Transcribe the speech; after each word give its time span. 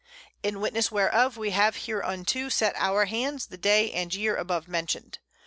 _In 0.41 0.59
witness 0.59 0.91
whereof, 0.91 1.37
We 1.37 1.51
have 1.51 1.85
hereunto 1.85 2.49
set 2.49 2.73
our 2.75 3.05
Hands 3.05 3.45
the 3.45 3.55
Day 3.55 3.91
and 3.93 4.11
Year 4.15 4.35
above 4.35 4.67
mentioned. 4.67 5.19